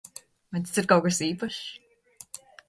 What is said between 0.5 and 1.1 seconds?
Vai tas ir kaut